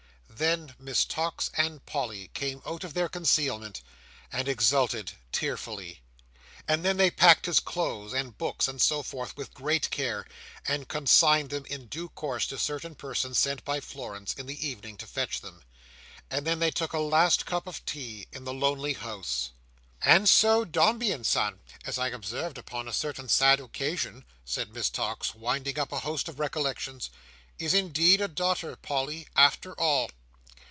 [0.33, 3.83] Then, Miss Tox and Polly came out of their concealment,
[4.31, 6.01] and exulted tearfully.
[6.67, 10.25] And then they packed his clothes, and books, and so forth, with great care;
[10.67, 14.97] and consigned them in due course to certain persons sent by Florence, in the evening,
[14.97, 15.63] to fetch them.
[16.31, 19.51] And then they took a last cup of tea in the lonely house.
[20.01, 24.89] "And so Dombey and Son, as I observed upon a certain sad occasion," said Miss
[24.89, 27.11] Tox, winding up a host of recollections,
[27.59, 30.09] "is indeed a daughter, Polly, after all."